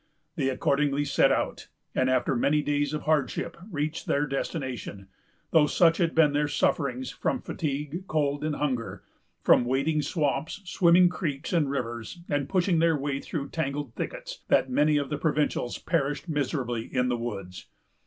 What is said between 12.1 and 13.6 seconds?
and pushing their way through